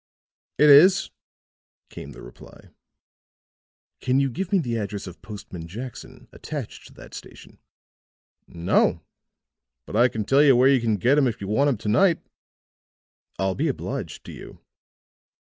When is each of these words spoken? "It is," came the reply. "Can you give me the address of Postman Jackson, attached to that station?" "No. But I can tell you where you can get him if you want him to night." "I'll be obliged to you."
"It 0.57 0.71
is," 0.71 1.11
came 1.91 2.09
the 2.09 2.23
reply. 2.23 2.69
"Can 3.99 4.19
you 4.19 4.31
give 4.31 4.51
me 4.51 4.57
the 4.57 4.77
address 4.77 5.05
of 5.05 5.21
Postman 5.21 5.67
Jackson, 5.67 6.27
attached 6.31 6.87
to 6.87 6.93
that 6.93 7.13
station?" 7.13 7.59
"No. 8.47 9.03
But 9.85 9.95
I 9.95 10.07
can 10.07 10.25
tell 10.25 10.41
you 10.41 10.55
where 10.55 10.69
you 10.69 10.81
can 10.81 10.95
get 10.97 11.19
him 11.19 11.27
if 11.27 11.39
you 11.39 11.47
want 11.47 11.69
him 11.69 11.77
to 11.77 11.87
night." 11.89 12.19
"I'll 13.37 13.53
be 13.53 13.67
obliged 13.67 14.23
to 14.25 14.31
you." 14.31 14.59